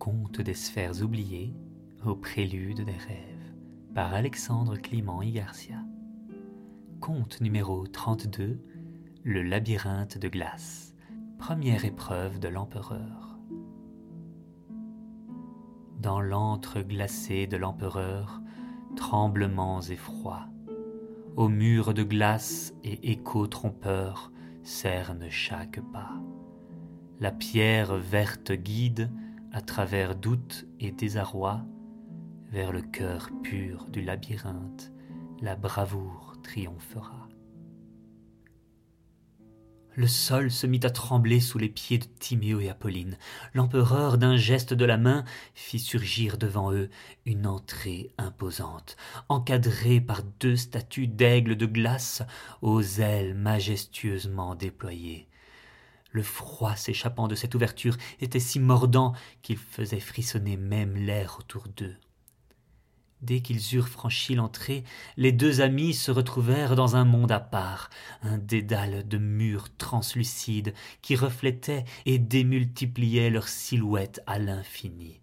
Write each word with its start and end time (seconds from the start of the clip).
Conte 0.00 0.40
des 0.40 0.54
sphères 0.54 1.02
oubliées, 1.02 1.52
au 2.06 2.14
prélude 2.14 2.86
des 2.86 2.92
rêves, 2.92 3.52
par 3.94 4.14
Alexandre 4.14 4.78
Clément 4.78 5.20
y. 5.22 5.42
Conte 7.00 7.42
numéro 7.42 7.86
32, 7.86 8.64
Le 9.24 9.42
labyrinthe 9.42 10.16
de 10.16 10.28
glace, 10.28 10.94
première 11.38 11.84
épreuve 11.84 12.40
de 12.40 12.48
l'empereur. 12.48 13.38
Dans 15.98 16.22
l'antre 16.22 16.80
glacé 16.80 17.46
de 17.46 17.58
l'empereur, 17.58 18.40
tremblements 18.96 19.82
et 19.82 19.96
froids, 19.96 20.48
aux 21.36 21.48
murs 21.48 21.92
de 21.92 22.04
glace 22.04 22.72
et 22.84 23.12
échos 23.12 23.48
trompeurs 23.48 24.32
cernent 24.62 25.28
chaque 25.28 25.82
pas. 25.92 26.14
La 27.20 27.32
pierre 27.32 27.96
verte 27.96 28.52
guide, 28.52 29.10
à 29.52 29.60
travers 29.60 30.14
doute 30.14 30.66
et 30.78 30.92
désarroi, 30.92 31.64
vers 32.50 32.72
le 32.72 32.82
cœur 32.82 33.30
pur 33.42 33.86
du 33.86 34.02
labyrinthe, 34.02 34.92
la 35.40 35.56
bravoure 35.56 36.36
triomphera. 36.42 37.28
Le 39.96 40.06
sol 40.06 40.50
se 40.50 40.66
mit 40.66 40.80
à 40.84 40.90
trembler 40.90 41.40
sous 41.40 41.58
les 41.58 41.68
pieds 41.68 41.98
de 41.98 42.06
Timéo 42.20 42.60
et 42.60 42.70
Apolline. 42.70 43.18
L'empereur, 43.54 44.18
d'un 44.18 44.36
geste 44.36 44.72
de 44.72 44.84
la 44.84 44.96
main, 44.96 45.24
fit 45.54 45.80
surgir 45.80 46.38
devant 46.38 46.72
eux 46.72 46.90
une 47.26 47.46
entrée 47.46 48.12
imposante, 48.16 48.96
encadrée 49.28 50.00
par 50.00 50.22
deux 50.38 50.56
statues 50.56 51.08
d'aigles 51.08 51.56
de 51.56 51.66
glace 51.66 52.22
aux 52.62 52.82
ailes 52.82 53.34
majestueusement 53.34 54.54
déployées. 54.54 55.29
Le 56.10 56.22
froid 56.22 56.76
s'échappant 56.76 57.28
de 57.28 57.34
cette 57.34 57.54
ouverture 57.54 57.96
était 58.20 58.40
si 58.40 58.58
mordant 58.58 59.14
qu'il 59.42 59.58
faisait 59.58 60.00
frissonner 60.00 60.56
même 60.56 60.96
l'air 60.96 61.36
autour 61.38 61.68
d'eux. 61.76 61.96
Dès 63.22 63.40
qu'ils 63.40 63.74
eurent 63.74 63.88
franchi 63.88 64.34
l'entrée, 64.34 64.82
les 65.18 65.30
deux 65.30 65.60
amis 65.60 65.92
se 65.92 66.10
retrouvèrent 66.10 66.74
dans 66.74 66.96
un 66.96 67.04
monde 67.04 67.32
à 67.32 67.40
part, 67.40 67.90
un 68.22 68.38
dédale 68.38 69.06
de 69.06 69.18
murs 69.18 69.68
translucides 69.76 70.72
qui 71.02 71.16
reflétaient 71.16 71.84
et 72.06 72.18
démultipliaient 72.18 73.30
leurs 73.30 73.48
silhouettes 73.48 74.22
à 74.26 74.38
l'infini. 74.38 75.20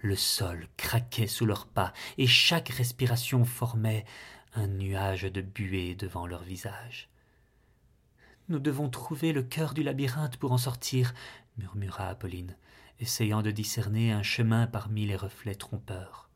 Le 0.00 0.14
sol 0.14 0.68
craquait 0.76 1.26
sous 1.26 1.46
leurs 1.46 1.66
pas, 1.66 1.92
et 2.18 2.26
chaque 2.26 2.68
respiration 2.68 3.44
formait 3.44 4.04
un 4.54 4.66
nuage 4.66 5.22
de 5.22 5.40
buée 5.40 5.94
devant 5.94 6.26
leur 6.26 6.42
visage. 6.42 7.08
Nous 8.48 8.58
devons 8.58 8.88
trouver 8.88 9.32
le 9.32 9.42
cœur 9.42 9.74
du 9.74 9.82
labyrinthe 9.82 10.38
pour 10.38 10.52
en 10.52 10.58
sortir, 10.58 11.12
murmura 11.58 12.08
Apolline, 12.08 12.56
essayant 12.98 13.42
de 13.42 13.50
discerner 13.50 14.10
un 14.10 14.22
chemin 14.22 14.66
parmi 14.66 15.06
les 15.06 15.16
reflets 15.16 15.54
trompeurs. 15.54 16.30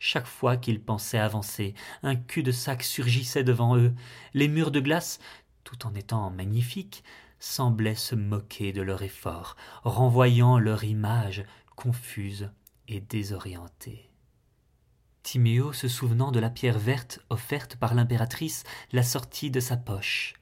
Chaque 0.00 0.26
fois 0.26 0.56
qu'ils 0.56 0.80
pensaient 0.80 1.18
avancer, 1.18 1.74
un 2.02 2.16
cul-de-sac 2.16 2.82
surgissait 2.82 3.44
devant 3.44 3.76
eux. 3.76 3.94
Les 4.34 4.48
murs 4.48 4.72
de 4.72 4.80
glace, 4.80 5.20
tout 5.62 5.86
en 5.86 5.94
étant 5.94 6.28
magnifiques, 6.30 7.04
semblaient 7.38 7.94
se 7.94 8.16
moquer 8.16 8.72
de 8.72 8.82
leur 8.82 9.02
effort, 9.02 9.56
renvoyant 9.84 10.58
leur 10.58 10.82
image 10.82 11.44
confuse 11.76 12.50
et 12.88 13.00
désorientée. 13.00 14.10
Timéo, 15.22 15.72
se 15.72 15.86
souvenant 15.86 16.32
de 16.32 16.40
la 16.40 16.50
pierre 16.50 16.78
verte 16.78 17.20
offerte 17.30 17.76
par 17.76 17.94
l'impératrice, 17.94 18.64
la 18.90 19.04
sortit 19.04 19.52
de 19.52 19.60
sa 19.60 19.76
poche. 19.76 20.37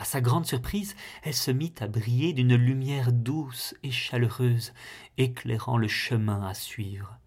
À 0.00 0.04
sa 0.04 0.20
grande 0.20 0.46
surprise, 0.46 0.94
elle 1.24 1.34
se 1.34 1.50
mit 1.50 1.74
à 1.80 1.88
briller 1.88 2.32
d'une 2.32 2.54
lumière 2.54 3.12
douce 3.12 3.74
et 3.82 3.90
chaleureuse, 3.90 4.72
éclairant 5.16 5.76
le 5.76 5.88
chemin 5.88 6.46
à 6.46 6.54
suivre. 6.54 7.18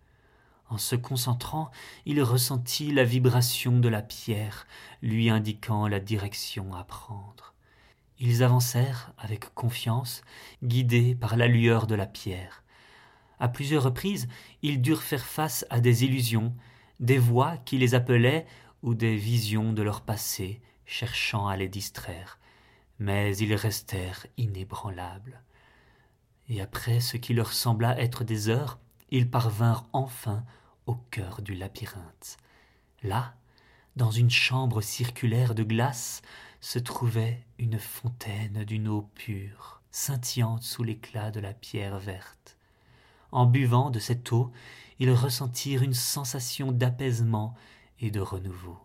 En 0.70 0.78
se 0.78 0.96
concentrant, 0.96 1.70
il 2.06 2.24
ressentit 2.24 2.94
la 2.94 3.04
vibration 3.04 3.78
de 3.78 3.90
la 3.90 4.02
pierre, 4.02 4.66
lui 5.02 5.30
indiquant 5.30 5.90
la 5.90 6.00
direction 6.00 6.74
à 6.74 6.86
prendre. 6.86 7.54
Ils 8.20 8.42
avancèrent 8.42 9.12
avec 9.18 9.54
confiance, 9.54 10.22
guidés 10.64 11.14
par 11.14 11.36
la 11.36 11.48
lueur 11.48 11.88
de 11.88 11.96
la 11.96 12.06
pierre. 12.08 12.64
À 13.38 13.50
plusieurs 13.50 13.84
reprises, 13.84 14.30
ils 14.62 14.82
durent 14.82 15.04
faire 15.04 15.26
face 15.26 15.66
à 15.70 15.82
des 15.82 16.06
illusions, 16.06 16.56
des 17.02 17.18
voix 17.18 17.58
qui 17.58 17.78
les 17.78 17.96
appelaient 17.96 18.46
ou 18.82 18.94
des 18.96 19.18
visions 19.18 19.74
de 19.74 19.82
leur 19.82 20.02
passé, 20.02 20.62
cherchant 20.86 21.48
à 21.50 21.58
les 21.58 21.68
distraire 21.68 22.38
mais 23.02 23.36
ils 23.38 23.56
restèrent 23.56 24.28
inébranlables. 24.38 25.42
Et 26.50 26.62
après 26.62 27.00
ce 27.00 27.18
qui 27.18 27.34
leur 27.34 27.52
sembla 27.52 28.00
être 28.00 28.24
des 28.24 28.48
heures, 28.48 28.78
ils 29.10 29.28
parvinrent 29.28 29.88
enfin 29.92 30.46
au 30.86 30.94
cœur 31.10 31.42
du 31.42 31.56
labyrinthe. 31.56 32.38
Là, 33.02 33.34
dans 33.96 34.12
une 34.12 34.30
chambre 34.30 34.82
circulaire 34.82 35.56
de 35.56 35.64
glace, 35.64 36.22
se 36.60 36.78
trouvait 36.78 37.44
une 37.58 37.80
fontaine 37.80 38.66
d'une 38.66 38.88
eau 38.88 39.10
pure, 39.16 39.82
scintillante 39.90 40.62
sous 40.62 40.84
l'éclat 40.84 41.32
de 41.32 41.40
la 41.40 41.56
pierre 41.56 41.98
verte. 41.98 42.56
En 43.32 43.48
buvant 43.48 43.90
de 43.90 43.98
cette 43.98 44.32
eau, 44.32 44.52
ils 45.00 45.12
ressentirent 45.12 45.82
une 45.82 45.96
sensation 45.96 46.72
d'apaisement 46.72 47.56
et 48.00 48.12
de 48.12 48.20
renouveau. 48.20 48.78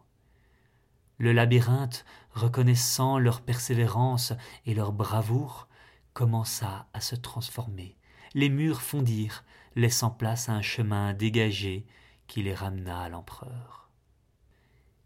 Le 1.18 1.32
labyrinthe, 1.32 2.04
reconnaissant 2.32 3.18
leur 3.18 3.40
persévérance 3.40 4.32
et 4.66 4.74
leur 4.74 4.92
bravoure, 4.92 5.68
commença 6.12 6.86
à 6.92 7.00
se 7.00 7.14
transformer. 7.14 7.96
Les 8.34 8.48
murs 8.48 8.82
fondirent, 8.82 9.44
laissant 9.76 10.10
place 10.10 10.48
à 10.48 10.52
un 10.52 10.62
chemin 10.62 11.14
dégagé 11.14 11.86
qui 12.26 12.42
les 12.42 12.54
ramena 12.54 13.00
à 13.00 13.08
l'empereur. 13.08 13.90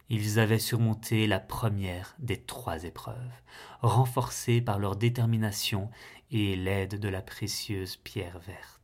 Ils 0.09 0.41
avaient 0.41 0.59
surmonté 0.59 1.29
la 1.29 1.39
première 1.39 2.17
des 2.19 2.43
trois 2.43 2.83
épreuves, 2.83 3.43
renforcés 3.81 4.61
par 4.61 4.81
leur 4.81 4.97
détermination 4.97 5.91
et 6.33 6.57
l'aide 6.57 6.99
de 6.99 7.09
la 7.09 7.23
précieuse 7.23 7.97
pierre 7.97 8.41
verte. 8.41 8.80